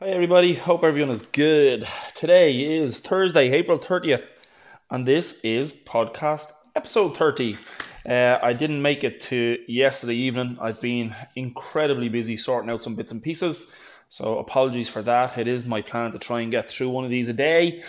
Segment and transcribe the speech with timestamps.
[0.00, 0.54] Hi, everybody.
[0.54, 1.84] Hope everyone is good.
[2.14, 4.26] Today is Thursday, April 30th,
[4.92, 7.58] and this is podcast episode 30.
[8.08, 10.56] Uh, I didn't make it to yesterday evening.
[10.60, 13.72] I've been incredibly busy sorting out some bits and pieces,
[14.08, 15.36] so apologies for that.
[15.36, 17.82] It is my plan to try and get through one of these a day,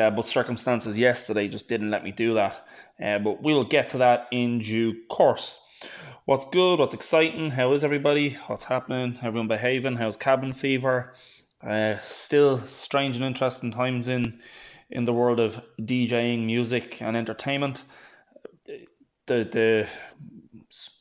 [0.00, 2.66] uh, but circumstances yesterday just didn't let me do that.
[2.98, 5.62] Uh, but we'll get to that in due course.
[6.24, 6.78] What's good?
[6.78, 7.50] What's exciting?
[7.50, 8.38] How is everybody?
[8.46, 9.18] What's happening?
[9.22, 9.96] Everyone behaving?
[9.96, 11.12] How's cabin fever?
[11.66, 14.40] Uh, still strange and interesting times in
[14.90, 17.84] in the world of DJing, music, and entertainment.
[19.26, 19.88] The the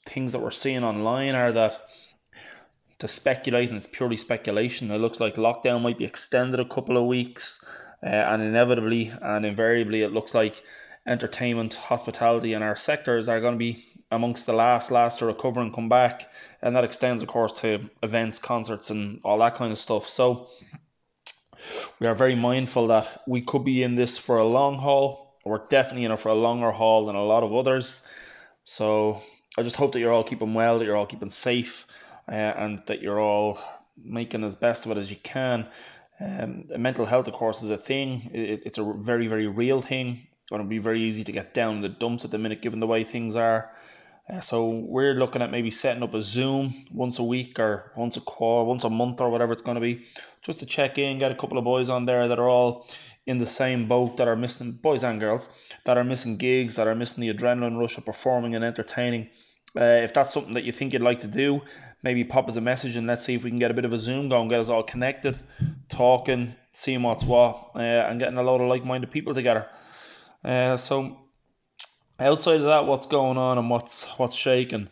[0.05, 1.80] things that we're seeing online are that
[3.00, 4.91] to speculate, and it's purely speculation.
[4.91, 7.64] It looks like lockdown might be extended a couple of weeks,
[8.03, 10.62] uh, and inevitably and invariably, it looks like
[11.08, 15.62] entertainment, hospitality, and our sectors are going to be amongst the last last to recover
[15.62, 16.30] and come back,
[16.62, 20.08] and that extends, of course, to events, concerts, and all that kind of stuff.
[20.08, 20.48] So
[22.00, 25.38] we are very mindful that we could be in this for a long haul.
[25.45, 28.06] We're definitely in it for a longer haul than a lot of others.
[28.64, 29.22] So
[29.58, 31.86] I just hope that you're all keeping well, that you're all keeping safe,
[32.28, 33.59] uh, and that you're all
[33.98, 35.67] making as best of it as you can.
[36.20, 38.30] Um, mental health, of course, is a thing.
[38.33, 40.28] It, it's a very, very real thing.
[40.42, 42.61] It's going to be very easy to get down in the dumps at the minute,
[42.61, 43.72] given the way things are.
[44.31, 48.16] Uh, so we're looking at maybe setting up a Zoom once a week or once
[48.16, 50.05] a quarter, once a month or whatever it's going to be,
[50.44, 52.88] just to check in, get a couple of boys on there that are all
[53.25, 55.49] in the same boat that are missing boys and girls
[55.86, 59.30] that are missing gigs, that are missing the adrenaline rush of performing and entertaining.
[59.75, 61.61] Uh, if that's something that you think you'd like to do,
[62.03, 63.93] maybe pop us a message and let's see if we can get a bit of
[63.93, 65.39] a Zoom going, get us all connected,
[65.89, 69.67] talking, seeing what's what, uh, and getting a lot of like-minded people together.
[70.43, 71.17] Uh, so
[72.20, 74.89] outside of that, what's going on and what's what's shaking?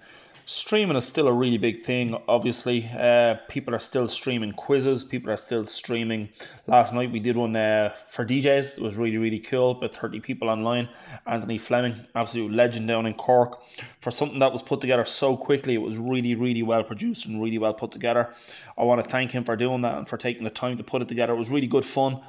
[0.49, 2.17] Streaming is still a really big thing.
[2.29, 5.03] Obviously, uh, people are still streaming quizzes.
[5.03, 6.29] People are still streaming.
[6.67, 8.77] Last night we did one uh, for DJs.
[8.77, 9.73] It was really really cool.
[9.73, 10.87] But thirty people online.
[11.25, 13.61] Anthony Fleming, absolute legend down in Cork,
[13.99, 15.73] for something that was put together so quickly.
[15.73, 18.33] It was really really well produced and really well put together.
[18.77, 21.01] I want to thank him for doing that and for taking the time to put
[21.01, 21.33] it together.
[21.33, 22.21] It was really good fun.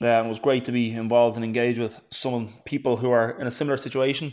[0.00, 3.46] Uh, it was great to be involved and engaged with some people who are in
[3.46, 4.32] a similar situation.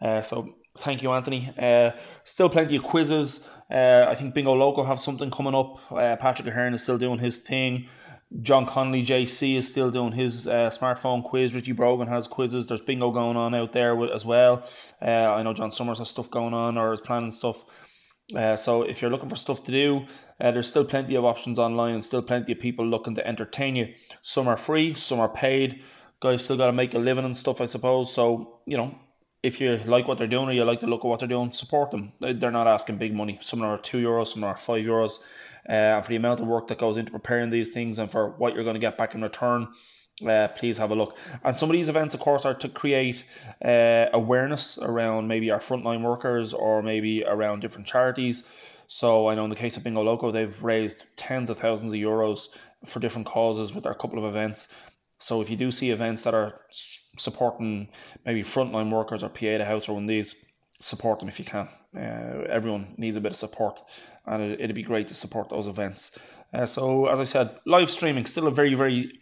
[0.00, 1.52] Uh, so thank you, Anthony.
[1.58, 1.90] Uh,
[2.24, 3.48] still plenty of quizzes.
[3.70, 5.92] Uh, I think Bingo Loco have something coming up.
[5.92, 7.88] Uh, Patrick Ahern is still doing his thing.
[8.42, 11.54] John Connolly JC is still doing his uh, smartphone quiz.
[11.54, 12.66] Richie Brogan has quizzes.
[12.66, 14.64] There's bingo going on out there with, as well.
[15.02, 17.64] Uh, I know John Summers has stuff going on or is planning stuff.
[18.34, 20.06] Uh, so if you're looking for stuff to do,
[20.40, 23.76] uh, there's still plenty of options online and still plenty of people looking to entertain
[23.76, 23.92] you.
[24.22, 25.82] Some are free, some are paid.
[26.20, 28.12] Guys still got to make a living and stuff, I suppose.
[28.12, 28.94] So, you know,
[29.42, 31.50] if you like what they're doing or you like the look of what they're doing,
[31.50, 32.12] support them.
[32.20, 33.38] They're not asking big money.
[33.40, 35.18] Some are two euros, some are five euros.
[35.68, 38.30] Uh, and for the amount of work that goes into preparing these things and for
[38.30, 39.68] what you're going to get back in return,
[40.26, 41.16] uh, please have a look.
[41.44, 43.24] And some of these events, of course, are to create
[43.64, 48.46] uh, awareness around maybe our frontline workers or maybe around different charities.
[48.92, 52.00] So I know in the case of Bingo Loco, they've raised tens of thousands of
[52.00, 52.48] euros
[52.86, 54.66] for different causes with their couple of events.
[55.16, 56.58] So if you do see events that are
[57.16, 57.90] supporting
[58.26, 60.34] maybe frontline workers or PA the house or one of these,
[60.80, 61.68] support them if you can.
[61.96, 63.80] Uh, everyone needs a bit of support,
[64.26, 66.18] and it, would be great to support those events.
[66.52, 69.12] Uh, so, as I said, live streaming still a very, very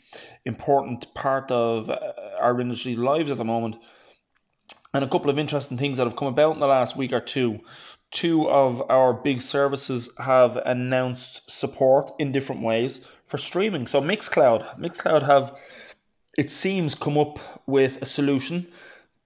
[0.46, 1.98] important part of uh,
[2.40, 3.76] our industry's lives at the moment.
[4.94, 7.20] And a couple of interesting things that have come about in the last week or
[7.20, 7.60] two
[8.10, 13.86] two of our big services have announced support in different ways for streaming.
[13.86, 15.56] So Mixcloud, Mixcloud have
[16.36, 18.66] it seems come up with a solution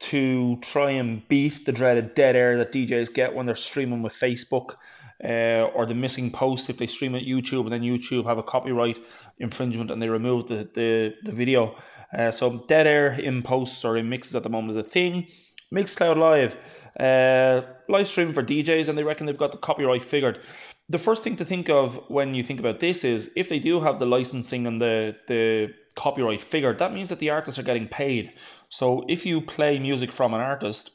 [0.01, 4.15] to try and beat the dreaded dead air that DJs get when they're streaming with
[4.15, 4.77] Facebook.
[5.23, 8.43] Uh, or the missing post if they stream at YouTube and then YouTube have a
[8.43, 8.99] copyright
[9.39, 11.77] infringement and they remove the, the, the video.
[12.13, 15.29] Uh, so dead air in posts or in mixes at the moment is a thing.
[15.73, 16.57] Mixcloud Live,
[17.01, 20.41] uh, live stream for DJs, and they reckon they've got the copyright figured.
[20.89, 23.81] The first thing to think of when you think about this is if they do
[23.81, 27.89] have the licensing and the the copyright figured, that means that the artists are getting
[27.89, 28.33] paid.
[28.69, 30.91] So if you play music from an artist,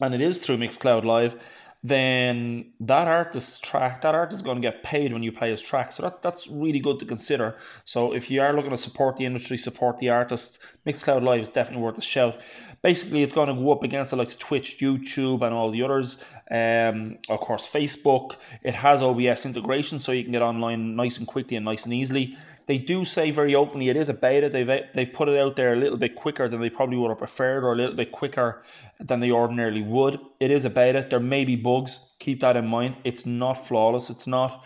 [0.00, 1.36] and it is through Mixcloud Live,
[1.82, 5.62] then that artist's track, that artist is going to get paid when you play his
[5.62, 5.92] track.
[5.92, 7.56] So that, that's really good to consider.
[7.84, 11.48] So if you are looking to support the industry, support the artist, Mixcloud Live is
[11.48, 12.38] definitely worth a shout.
[12.82, 15.82] Basically, it's going to go up against the likes of Twitch, YouTube, and all the
[15.82, 16.24] others.
[16.50, 18.36] Um, of course, Facebook.
[18.62, 21.92] It has OBS integration, so you can get online nice and quickly and nice and
[21.92, 22.36] easily.
[22.66, 24.48] They do say very openly it is a beta.
[24.48, 27.18] They've they've put it out there a little bit quicker than they probably would have
[27.18, 28.62] preferred, or a little bit quicker
[28.98, 30.18] than they ordinarily would.
[30.38, 31.06] It is a beta.
[31.08, 32.14] There may be bugs.
[32.18, 32.96] Keep that in mind.
[33.04, 34.08] It's not flawless.
[34.08, 34.64] It's not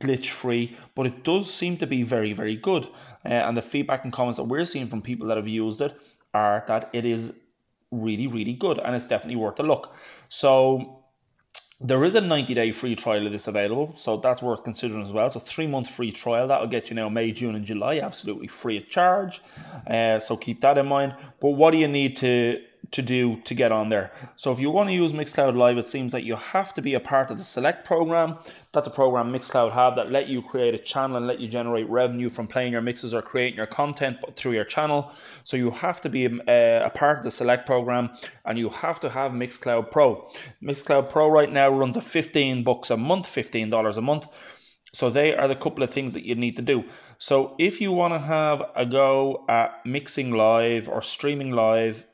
[0.00, 2.84] glitch free, but it does seem to be very, very good.
[3.24, 5.94] Uh, and the feedback and comments that we're seeing from people that have used it
[6.34, 7.32] are that it is
[7.92, 9.94] really, really good and it's definitely worth a look.
[10.28, 11.02] So
[11.82, 15.12] there is a 90 day free trial of this available, so that's worth considering as
[15.12, 15.28] well.
[15.30, 18.76] So, three month free trial that'll get you now May, June, and July absolutely free
[18.76, 19.42] of charge.
[19.86, 21.14] Uh, so, keep that in mind.
[21.40, 22.62] But what do you need to
[22.92, 24.12] to do to get on there.
[24.36, 26.94] So if you want to use Mixcloud Live, it seems that you have to be
[26.94, 28.38] a part of the Select program.
[28.72, 31.88] That's a program Mixcloud have that let you create a channel and let you generate
[31.88, 35.10] revenue from playing your mixes or creating your content through your channel.
[35.44, 38.10] So you have to be a, uh, a part of the Select program
[38.44, 40.26] and you have to have Mixcloud Pro.
[40.62, 44.28] Mixcloud Pro right now runs at 15 bucks a month, $15 a month.
[44.94, 46.84] So they are the couple of things that you need to do.
[47.16, 52.06] So if you want to have a go at mixing live or streaming live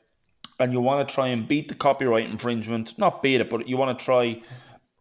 [0.59, 3.77] and you want to try and beat the copyright infringement, not beat it, but you
[3.77, 4.41] want to try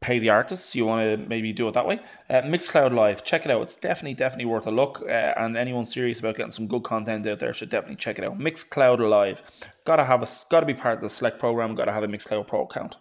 [0.00, 1.98] pay the artists, you want to maybe do it that way.
[2.30, 3.62] Uh, Mixcloud Live, check it out.
[3.62, 5.02] It's definitely, definitely worth a look.
[5.02, 8.24] Uh, and anyone serious about getting some good content out there should definitely check it
[8.24, 8.38] out.
[8.38, 9.42] Mixcloud Live,
[9.84, 11.74] gotta have a, gotta be part of the Select program.
[11.74, 12.96] Gotta have a Mixcloud Pro account.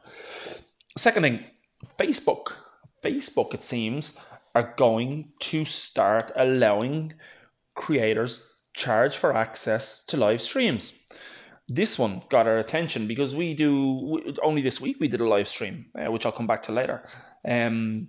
[0.98, 1.44] Second thing,
[2.00, 2.54] Facebook.
[3.04, 4.18] Facebook, it seems,
[4.56, 7.14] are going to start allowing
[7.76, 8.42] creators
[8.74, 10.94] charge for access to live streams
[11.68, 15.48] this one got our attention because we do only this week we did a live
[15.48, 17.04] stream, uh, which I'll come back to later.
[17.46, 18.08] Um,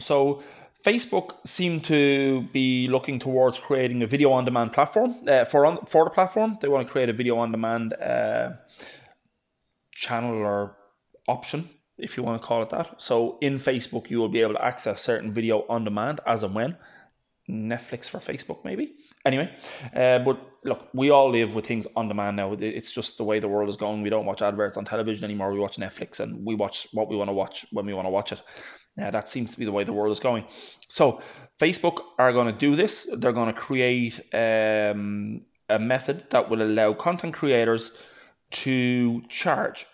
[0.00, 0.42] so
[0.84, 5.84] Facebook seem to be looking towards creating a video on demand platform uh, for on,
[5.86, 6.58] for the platform.
[6.60, 8.50] They want to create a video on demand uh,
[9.92, 10.76] channel or
[11.26, 11.68] option,
[11.98, 13.02] if you want to call it that.
[13.02, 16.54] So in Facebook, you will be able to access certain video on demand as and
[16.54, 16.76] when.
[17.48, 18.94] Netflix for Facebook, maybe.
[19.24, 19.52] Anyway,
[19.94, 22.52] uh, but look, we all live with things on demand now.
[22.52, 24.02] It's just the way the world is going.
[24.02, 25.52] We don't watch adverts on television anymore.
[25.52, 28.10] We watch Netflix and we watch what we want to watch when we want to
[28.10, 28.42] watch it.
[29.00, 30.44] Uh, that seems to be the way the world is going.
[30.88, 31.20] So,
[31.60, 33.08] Facebook are going to do this.
[33.18, 38.02] They're going to create um, a method that will allow content creators
[38.50, 39.86] to charge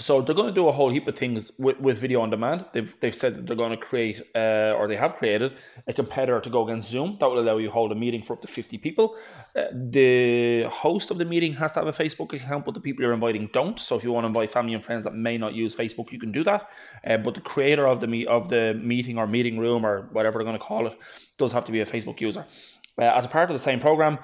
[0.00, 2.64] so they're going to do a whole heap of things with, with video on demand.
[2.72, 5.54] They've, they've said that they're going to create, uh, or they have created,
[5.86, 8.32] a competitor to go against Zoom that will allow you to hold a meeting for
[8.32, 9.16] up to 50 people.
[9.54, 13.02] Uh, the host of the meeting has to have a Facebook account, but the people
[13.02, 13.78] you're inviting don't.
[13.78, 16.18] So if you want to invite family and friends that may not use Facebook, you
[16.18, 16.70] can do that.
[17.06, 20.38] Uh, but the creator of the, me- of the meeting or meeting room or whatever
[20.38, 20.98] they're going to call it
[21.36, 22.44] does have to be a Facebook user.
[22.98, 24.18] Uh, as a part of the same program,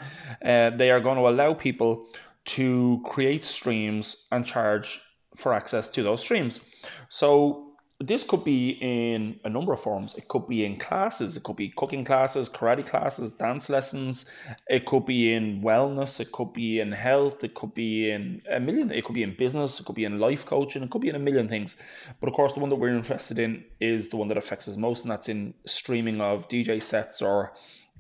[0.45, 2.07] uh, they are going to allow people
[2.45, 5.01] to create streams and charge
[5.37, 6.61] for access to those streams.
[7.09, 7.67] So
[7.99, 10.15] this could be in a number of forms.
[10.17, 14.27] It could be in classes, it could be cooking classes, karate classes, dance lessons,
[14.69, 18.61] it could be in wellness, it could be in health, it could be in a
[18.61, 21.09] million, it could be in business, it could be in life coaching, it could be
[21.09, 21.77] in a million things.
[22.21, 24.77] But of course, the one that we're interested in is the one that affects us
[24.77, 27.53] most, and that's in streaming of DJ sets or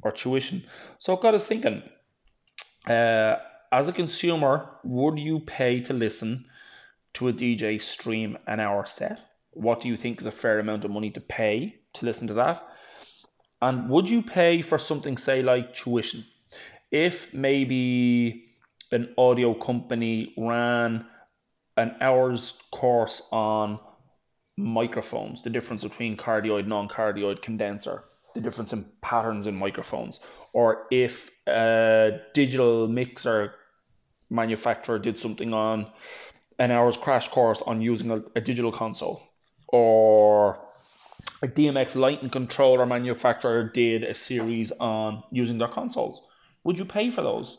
[0.03, 0.63] or tuition.
[0.99, 1.83] So it got us thinking,
[2.87, 3.37] uh,
[3.73, 6.45] as a consumer, would you pay to listen?
[7.17, 9.21] To a DJ stream an hour set?
[9.53, 12.35] What do you think is a fair amount of money to pay to listen to
[12.35, 12.63] that?
[13.63, 16.25] And would you pay for something, say, like tuition?
[16.91, 18.45] If maybe
[18.93, 21.07] an audio company ran
[21.77, 23.81] an hour's course on
[24.59, 28.05] microphones, the difference between cardioid, non cardioid condenser,
[28.35, 30.21] the difference in patterns in microphones,
[30.53, 33.55] or if a digital mixer
[34.29, 35.87] manufacturer did something on
[36.59, 39.23] an hour's crash course on using a, a digital console
[39.69, 40.59] or
[41.43, 46.23] a DMX lighting controller manufacturer did a series on using their consoles.
[46.65, 47.59] Would you pay for those?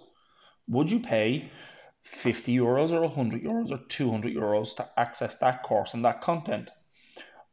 [0.67, 1.51] Would you pay
[2.03, 6.71] 50 euros or 100 euros or 200 euros to access that course and that content?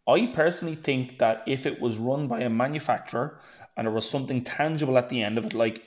[0.06, 3.40] I personally think that if it was run by a manufacturer
[3.76, 5.82] and there was something tangible at the end of it, like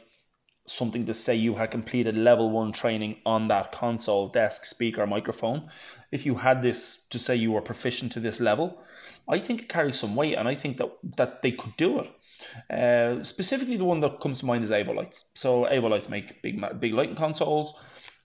[0.67, 5.69] something to say you had completed level one training on that console, desk, speaker, microphone.
[6.11, 8.81] If you had this to say you were proficient to this level,
[9.29, 12.09] I think it carries some weight, and I think that that they could do it.
[12.69, 15.29] Uh, specifically, the one that comes to mind is Avolites.
[15.33, 17.73] So Avolites make big big lighting consoles,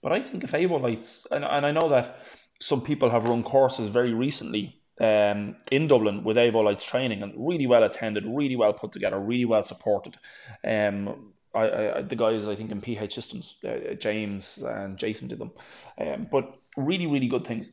[0.02, 2.18] but I think if Avolites, and, and I know that
[2.60, 7.66] some people have run courses very recently um, in Dublin with Avolites training and really
[7.66, 10.16] well attended, really well put together, really well supported.
[10.64, 15.38] Um, I, I, the guys I think in PH Systems, uh, James and Jason did
[15.38, 15.52] them,
[15.98, 17.72] um, but really really good things.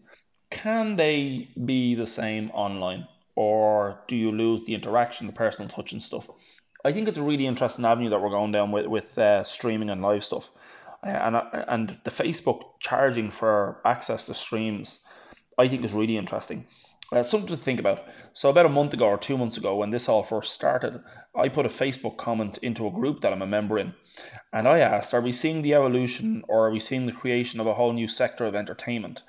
[0.52, 5.92] Can they be the same online, or do you lose the interaction, the personal touch
[5.92, 6.30] and stuff?
[6.84, 9.90] I think it's a really interesting avenue that we're going down with with uh, streaming
[9.90, 10.52] and live stuff,
[11.04, 15.00] uh, and uh, and the Facebook charging for access to streams,
[15.58, 16.66] I think is really interesting.
[17.12, 18.06] Uh, something to think about.
[18.34, 21.02] So about a month ago or two months ago, when this all first started,
[21.36, 23.94] I put a Facebook comment into a group that I'm a member in,
[24.54, 27.68] and I asked, "Are we seeing the evolution, or are we seeing the creation of
[27.68, 29.24] a whole new sector of entertainment?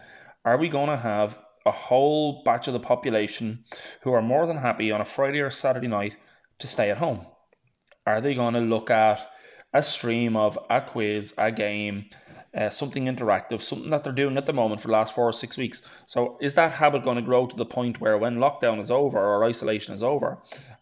[0.44, 3.64] Are we going to have a whole batch of the population
[4.02, 6.16] who are more than happy on a Friday or Saturday night
[6.58, 7.26] to stay at home?
[8.06, 9.20] Are they going to look at
[9.72, 12.06] a stream of a quiz, a game,
[12.54, 15.32] uh, something interactive, something that they're doing at the moment for the last four or
[15.32, 15.88] six weeks.
[16.06, 19.18] So, is that habit going to grow to the point where when lockdown is over
[19.18, 20.38] or isolation is over,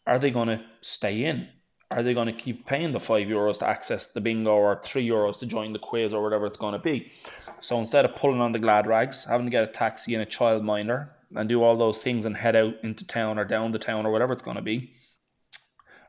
[0.07, 1.49] are they going to stay in?
[1.91, 5.07] Are they going to keep paying the five euros to access the bingo or three
[5.07, 7.13] euros to join the quiz or whatever it's going to be?
[7.61, 10.27] So instead of pulling on the glad rags, having to get a taxi and a
[10.27, 14.07] childminder and do all those things and head out into town or down the town
[14.07, 14.93] or whatever it's going to be,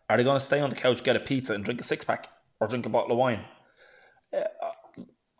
[0.10, 2.04] are they going to stay on the couch, get a pizza, and drink a six
[2.04, 3.44] pack or drink a bottle of wine?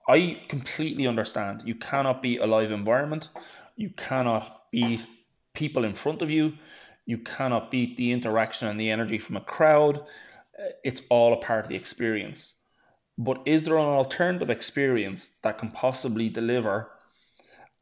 [0.10, 1.62] I completely understand.
[1.66, 3.30] You cannot be a live environment.
[3.76, 5.06] You cannot beat
[5.54, 6.54] people in front of you.
[7.06, 10.04] You cannot beat the interaction and the energy from a crowd.
[10.84, 12.64] It's all a part of the experience.
[13.20, 16.90] But is there an alternative experience that can possibly deliver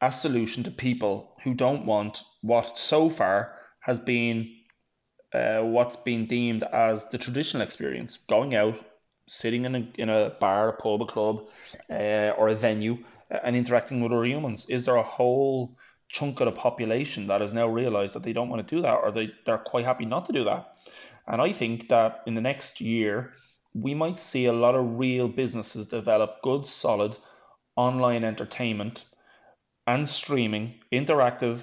[0.02, 4.54] a solution to people who don't want what so far has been
[5.32, 8.78] uh, what's been deemed as the traditional experience going out,
[9.28, 11.46] sitting in a, in a bar, a pub, a club,
[11.90, 12.98] uh, or a venue
[13.30, 14.66] uh, and interacting with other humans?
[14.68, 15.76] Is there a whole
[16.08, 18.94] chunk of the population that has now realized that they don't want to do that
[18.94, 20.76] or they, they're quite happy not to do that?
[21.26, 23.32] And I think that in the next year,
[23.74, 27.16] we might see a lot of real businesses develop good, solid
[27.76, 29.04] online entertainment
[29.86, 31.60] and streaming, interactive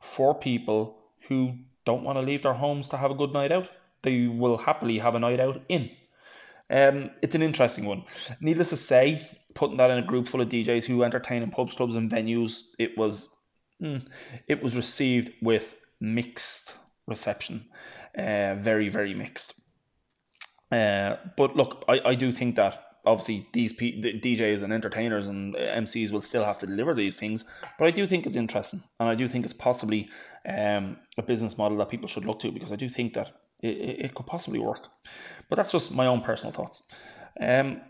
[0.00, 0.98] for people
[1.28, 3.68] who don't want to leave their homes to have a good night out.
[4.02, 5.90] They will happily have a night out in.
[6.70, 8.04] Um, it's an interesting one.
[8.40, 11.74] Needless to say, putting that in a group full of DJs who entertain in pubs,
[11.74, 13.34] clubs, and venues, it was
[13.82, 14.04] mm,
[14.46, 16.74] it was received with mixed
[17.06, 17.66] reception,
[18.16, 19.60] uh, very very mixed.
[20.70, 25.54] Uh, but look, I, I do think that obviously these P- DJs and entertainers and
[25.54, 27.46] MCs will still have to deliver these things,
[27.78, 30.10] but I do think it's interesting, and I do think it's possibly
[30.46, 34.04] um, a business model that people should look to because I do think that it,
[34.04, 34.88] it could possibly work.
[35.48, 36.86] But that's just my own personal thoughts.
[37.40, 37.80] Um,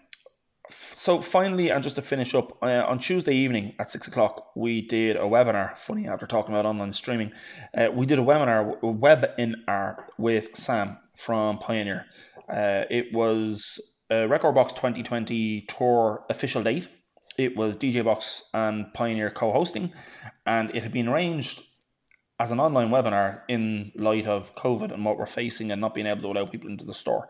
[0.71, 4.83] so finally, and just to finish up, uh, on Tuesday evening at six o'clock, we
[4.83, 5.77] did a webinar.
[5.79, 7.33] Funny after talking about online streaming,
[7.77, 12.07] uh, we did a webinar, webinar with Sam from Pioneer.
[12.49, 16.89] Uh, it was a Rekordbox 2020 tour official date.
[17.37, 19.93] It was DJ Box and Pioneer co-hosting,
[20.45, 21.63] and it had been arranged
[22.39, 26.07] as an online webinar in light of COVID and what we're facing and not being
[26.07, 27.29] able to allow people into the store.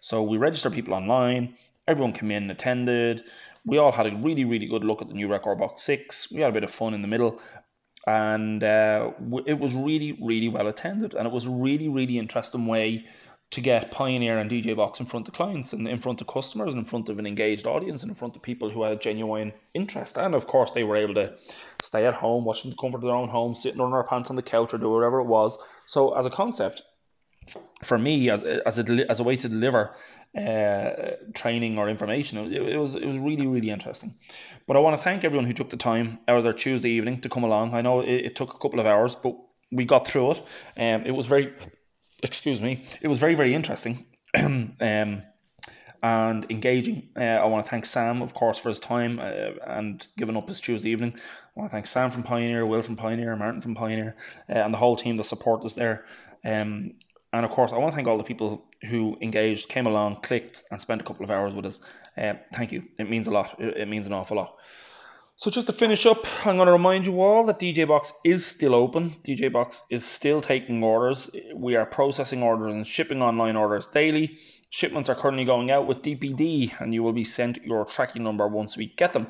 [0.00, 1.54] So we registered people online.
[1.88, 3.24] Everyone came in, attended.
[3.64, 6.32] We all had a really, really good look at the new Rekordbox 6.
[6.32, 7.40] We had a bit of fun in the middle.
[8.06, 9.12] And uh,
[9.46, 11.14] it was really, really well attended.
[11.14, 13.06] And it was a really, really interesting way
[13.50, 16.72] to get Pioneer and DJ Box in front of clients and in front of customers
[16.72, 19.52] and in front of an engaged audience and in front of people who had genuine
[19.74, 20.16] interest.
[20.16, 21.34] And of course, they were able to
[21.82, 24.36] stay at home, watching the comfort of their own home, sitting on their pants on
[24.36, 25.58] the couch or do whatever it was.
[25.84, 26.82] So, as a concept,
[27.82, 29.96] for me, as as a as a way to deliver
[30.38, 30.90] uh,
[31.34, 34.14] training or information, it, it was it was really really interesting.
[34.68, 37.20] But I want to thank everyone who took the time out of their Tuesday evening
[37.22, 37.74] to come along.
[37.74, 39.36] I know it, it took a couple of hours, but
[39.72, 40.38] we got through it.
[40.76, 41.52] Um, it was very
[42.22, 45.22] excuse me, it was very, very interesting um,
[46.02, 47.08] and engaging.
[47.16, 50.48] Uh, I want to thank Sam, of course, for his time uh, and giving up
[50.48, 51.14] his Tuesday evening.
[51.16, 54.16] I want to thank Sam from Pioneer, Will from Pioneer, Martin from Pioneer,
[54.48, 56.04] uh, and the whole team that support us there.
[56.44, 56.94] Um,
[57.32, 60.64] and of course, I want to thank all the people who engaged, came along, clicked,
[60.70, 61.80] and spent a couple of hours with us.
[62.16, 62.82] Uh, thank you.
[62.98, 63.60] It means a lot.
[63.60, 64.56] It, it means an awful lot.
[65.40, 68.44] So just to finish up, I'm going to remind you all that DJ Box is
[68.44, 69.12] still open.
[69.24, 71.30] DJ Box is still taking orders.
[71.54, 74.36] We are processing orders and shipping online orders daily.
[74.68, 78.46] Shipments are currently going out with DPD and you will be sent your tracking number
[78.48, 79.28] once we get them.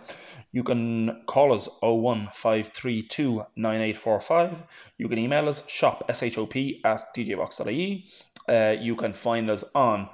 [0.50, 4.64] You can call us 01532 9845.
[4.99, 8.05] You can email us shop shop at djbox.ie.
[8.49, 10.09] Uh, you can find us on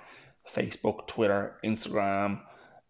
[0.54, 2.42] Facebook, Twitter, Instagram,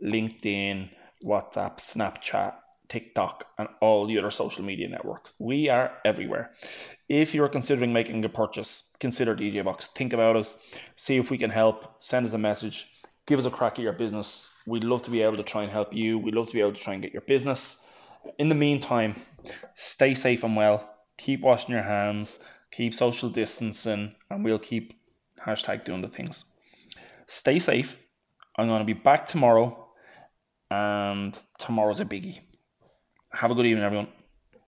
[0.05, 0.91] LinkedIn,
[1.25, 2.55] WhatsApp, Snapchat,
[2.89, 5.33] TikTok, and all the other social media networks.
[5.39, 6.53] We are everywhere.
[7.09, 9.89] If you're considering making a purchase, consider DJ Box.
[9.89, 10.59] Think about us,
[10.97, 12.87] see if we can help, send us a message,
[13.27, 14.53] give us a crack at your business.
[14.67, 16.19] We'd love to be able to try and help you.
[16.19, 17.87] We'd love to be able to try and get your business.
[18.39, 19.15] In the meantime,
[19.75, 20.93] stay safe and well.
[21.19, 22.41] Keep washing your hands,
[22.73, 24.93] keep social distancing, and we'll keep
[25.45, 26.45] hashtag doing the things.
[27.27, 27.97] Stay safe.
[28.57, 29.89] I'm going to be back tomorrow,
[30.71, 32.41] and tomorrow's a biggie.
[33.37, 34.16] Have a good evening, everyone.